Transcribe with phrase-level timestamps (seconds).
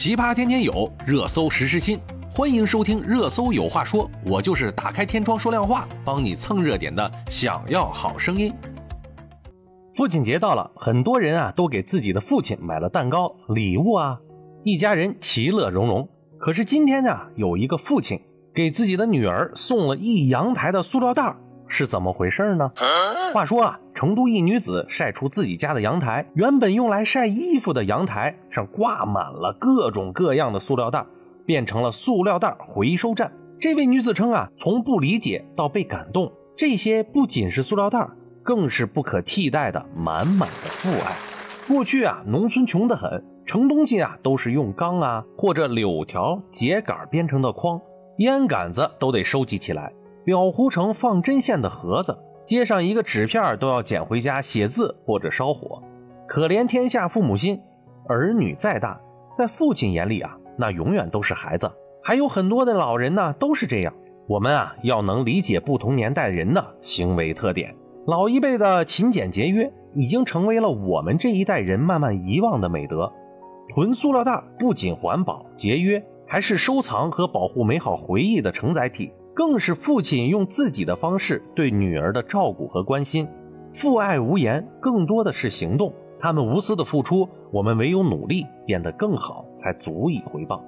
[0.00, 1.98] 奇葩天天有，热搜时时新。
[2.30, 7.10] 欢迎收听《热搜有话说》，我就是打开天窗说亮话，帮你蹭热点的。
[7.28, 8.54] 想要好声音。
[9.96, 14.20] 父亲节到了，很多人啊都给自己的父亲买了蛋糕、礼物啊，
[14.62, 16.08] 一家人其乐融融。
[16.38, 18.20] 可是今天呢，有一个父亲
[18.54, 21.34] 给自己的女儿送了一阳台的塑料袋，
[21.66, 22.70] 是怎么回事呢？
[23.34, 31.04] 话说啊，成都一女子晒出自己家的阳台，原本用来晒衣服的阳台上挂满了各种各样的塑料袋，
[31.44, 33.32] 变成了塑料袋回收站。
[33.58, 38.08] 这位女子称啊，从不理解到被感动，这些不仅是塑料袋，
[38.44, 41.16] 更是不可替代的满满的父爱。
[41.66, 43.10] 过去啊，农村穷得很，
[43.44, 47.80] 盛东西啊都是用钢啊或者柳条、秸秆编成的筐，
[48.18, 49.92] 烟杆子都得收集起来，
[50.24, 52.16] 裱糊成放针线的盒子。
[52.48, 55.82] 接上一个纸片都要捡回家写字或者烧火，
[56.26, 57.60] 可怜天下父母心。
[58.08, 58.98] 儿女再大，
[59.36, 61.70] 在父亲眼里啊，那永远都是孩子。
[62.02, 63.92] 还有很多的老人呢，都是这样。
[64.26, 67.76] 我们啊，要能理解不同年代人的行为特点。
[68.06, 73.12] 老一辈的勤俭节约，已经成为了我们这一代人慢慢遗忘的美德。
[73.74, 79.12] 囤塑料袋不仅环保节约，还是收藏和保护美好回忆的承载体。
[79.38, 83.28] 更是父亲用自己的方式对女儿的照顾和关心，
[83.72, 85.94] 父爱无言，更多的是行动。
[86.18, 90.60] 他们无私的付出，我们唯有努力变得更好，才足以回报。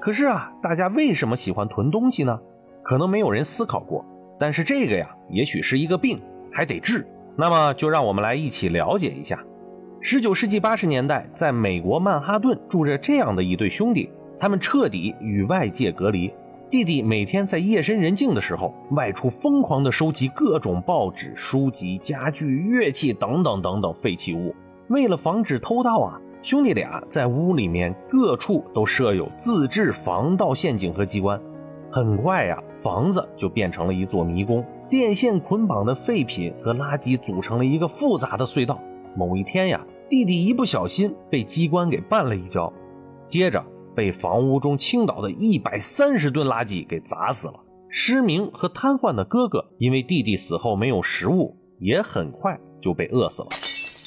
[0.00, 2.40] 可是啊，大家为什么喜欢囤东西呢？
[2.82, 4.02] 可能没有人思考过。
[4.40, 6.18] 但是这个呀，也许是一个病，
[6.50, 7.06] 还得治。
[7.36, 9.44] 那么就让我们来一起了解一下。
[10.00, 14.08] 十九世纪八十年代，在美国曼哈顿住着这样的一对兄弟，
[14.40, 16.32] 他们彻底与外界隔离。
[16.76, 24.54] 弟弟每天在夜深人静的时候外出，疯狂地收集各种报纸、书籍、家具、乐器等等等等废弃物。
[24.88, 31.40] 为了防止偷盗啊，兄弟俩在屋里面各处都设有自制防盗陷阱和机关。
[31.90, 38.78] 很快呀，房子就变成了一座迷宫，电线捆绑的废品和垃圾组成了一个复杂的隧道。
[39.14, 42.70] 某一天呀，弟弟一不小心被机关给绊了一跤，
[43.26, 43.64] 接着。
[43.96, 47.54] 被房屋中倾倒的一百三十吨垃圾给砸死了。
[47.88, 53.48] 失明和瘫痪的哥哥因为弟弟死后没有食物，也很快就被饿死了。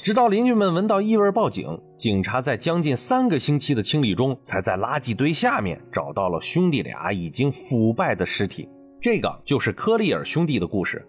[0.01, 8.69] 直到邻居们闻到异味报警，警察在将近三个星期的清理中，才在垃圾堆下面找到了兄弟俩已经腐败的尸体。
[9.01, 11.05] 这个就是科利尔兄弟的故事。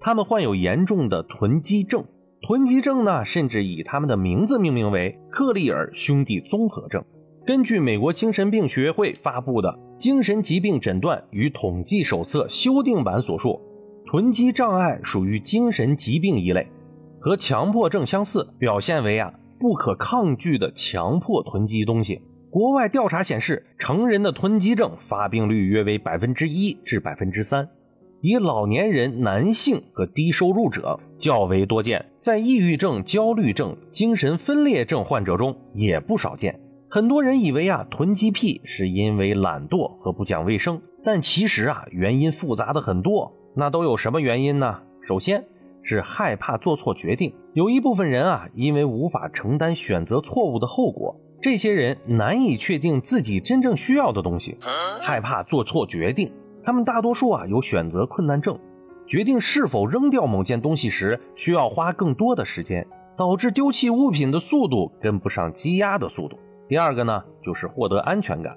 [0.00, 2.04] 他们患有严重的囤积症，
[2.40, 7.04] 囤积症呢，甚至以他们的名字命名为克利尔兄弟综合症。
[7.50, 13.60] 根据美国精神病学会发布的《精神疾病诊断与统计手册》修订版所述，
[14.06, 16.64] 囤积障碍属于精神疾病一类，
[17.18, 22.22] 和强迫症相似，表现为啊不可抗拒的强迫囤积东西。
[22.50, 27.68] 国外调查显示，成人的囤积症发病率约为百分之一至百分之三，
[28.20, 36.56] 以老年人、男性和低收入者较为多见，在抑郁症、焦虑症、精神分裂症患者中也不少见。
[36.92, 43.32] 很多人以为啊，囤积癖是因为懒惰和不讲卫生，但其实啊，原因复杂的很多。
[43.54, 44.80] 那都有什么原因呢？
[45.06, 45.44] 首先
[45.84, 54.58] 是害怕做错决定，有一部分人啊，因为无法承担选择错误的后果，这些人难以确定自己真正需要的东西，
[55.00, 56.32] 害怕做错决定。
[56.64, 58.58] 他们大多数啊，有选择困难症，
[59.06, 62.84] 决定是否扔掉某件东西时，需要花更多的时间，
[63.16, 66.36] 导致丢弃物品的速度跟不上积压的速度。
[66.70, 68.56] 第二个呢，就是获得安全感。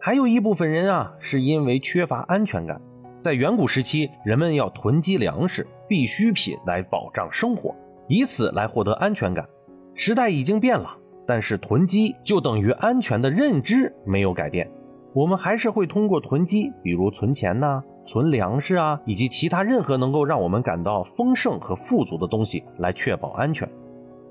[0.00, 2.80] 还有一部分人啊，是因为缺乏安全感。
[3.18, 7.76] 在远古时期，人们要囤积粮食、必需品来保障生活，
[8.08, 9.46] 以此来获得安全感。
[9.94, 14.66] 时代已经变了，但是囤积就等于安全的认知没有改变。
[15.12, 23.68] 我们还是会通过囤积，比如存钱呐、存粮食啊，以及其他任何能够让我们感到丰盛和富足的东西来确保安全。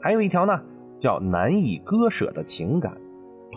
[0.01, 0.59] 还有一条呢，
[0.99, 2.91] 叫难以割舍的情感。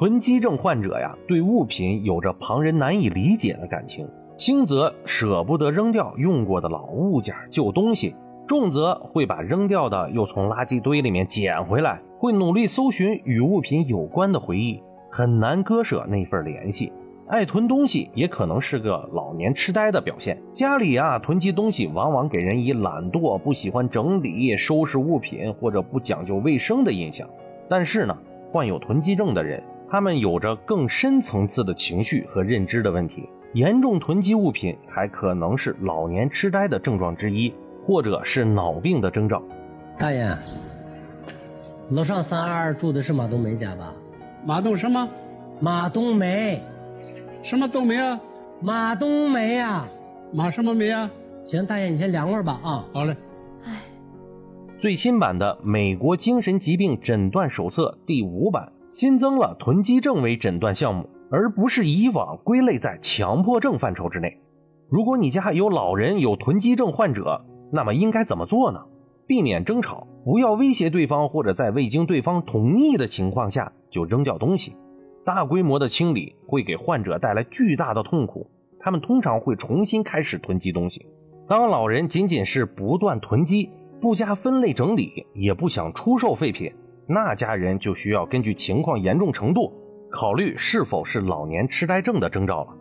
[0.02, 4.04] 囤积症患者呀，对物品有着旁人难以理解的感情，
[4.36, 8.12] 轻则舍不得扔掉用过的老物件、旧东西，
[8.44, 16.92] 重则会把扔掉的又从垃圾堆里面捡回来，会努力搜寻与物品有关的回忆，很难割舍那份联系。
[17.28, 27.24] 爱囤东西也可能是个老年痴呆的表现，家里啊囤积东西，往往给人以懒惰、不喜欢整理收拾物品或者不讲究卫生的印象。
[27.68, 28.18] 但是呢，
[28.50, 29.62] 患有囤积症的人。
[29.92, 37.52] 他们有着更深层次的情绪和认知的问题，严重囤积物品还可能是老年痴呆的症状之一，
[37.84, 39.42] 或者是脑病的征兆。
[39.98, 40.34] 大爷，
[41.90, 43.92] 楼上三二二住的是马冬梅家吧？
[44.46, 45.06] 马冬什么？
[45.60, 46.62] 马冬梅，
[47.42, 48.18] 什么冬梅啊？
[48.62, 49.86] 马冬梅啊、
[50.32, 51.10] 马什么梅啊？
[51.44, 52.86] 行，大爷你先凉快吧啊。
[52.94, 53.14] 好嘞，
[54.78, 64.38] 最新版的《美国精神疾病诊断手册》第五版新增了囤积症为诊断项目，而不是以往归类在强迫症范畴之内。
[64.90, 67.42] 如果你家有老人有囤积症患者，
[67.72, 68.78] 那么应该怎么做呢？
[69.26, 74.76] 避免争吵，不要威胁对方，或者在未经对方同意的情况下就扔掉东西。
[75.24, 78.46] 大规模的清理会给患者带来巨大的痛苦，
[78.78, 81.06] 他们通常会重新开始囤积东西。
[81.48, 83.70] 当老人仅仅是不断囤积，
[84.02, 86.70] 不加分类整理，也不想出售废品，
[87.06, 89.72] 那家人就需要根据情况严重程度，
[90.10, 92.76] 考虑是否是老年痴呆症的征兆了。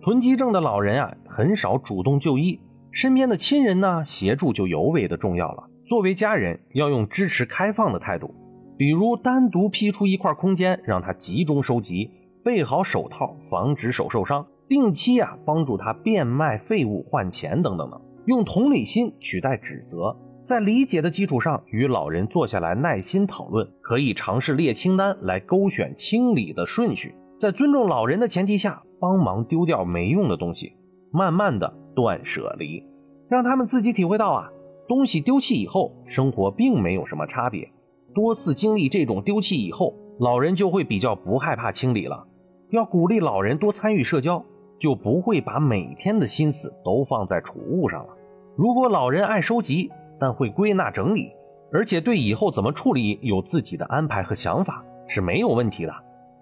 [0.00, 2.60] 囤积症的老人啊，很少主动就医，
[2.90, 5.64] 身边的亲人呢，协助就尤为的重要了。
[5.86, 8.34] 作为家人，要用支持开放的态度，
[8.76, 12.10] 比如单独批出一块空间，让他集中收集，
[12.44, 30.72] 备好手套，防止手受伤，定期啊帮助他变卖废物换钱等等的，用同理心取代指责，在理解的基础上与老人坐下来耐心讨论，可以尝试列清单来勾选清理的顺序，在尊重老人的前提下，帮忙丢掉没用的东西，
[31.12, 32.84] 慢慢的断舍离，
[33.28, 34.50] 让他们自己体会到啊。
[34.88, 37.70] 东西丢弃以后，生活并没有什么差别。
[38.12, 42.26] 多次经历这种丢弃以后，老人就会比较不害怕清理了。
[42.70, 44.44] 要鼓励老人多参与社交，
[44.80, 48.08] 就不会把每天的心思都放在储物上了。
[48.56, 49.90] 如果老人爱收集，
[50.22, 51.32] 但会归纳整理，
[51.72, 55.92] 而且对以后怎么处理有自己的安排和想法，是没有问题的。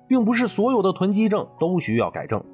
[0.07, 2.45] 并不是所有的囤积症都需要改正。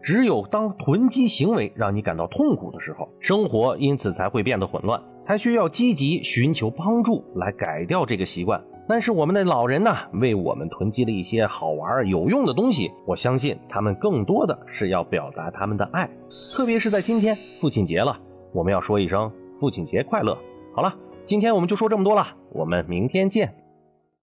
[0.00, 8.62] 只有当囤积行为让你感到痛苦的时候，生活因此才会变得混乱，才需要积极寻求帮助来改掉这个习惯。
[8.86, 16.08] 但是我们的老人呢，为我们囤积了一些好玩有用的东西，我相信他们更多的是要表达他们的爱，
[16.54, 18.16] 特别是在今天父亲节了，
[18.52, 19.28] 我们要说一声
[19.58, 20.38] 父亲节快乐。
[20.76, 20.94] 好了，
[21.24, 23.54] 今天我们就说这么多了，我们明天见。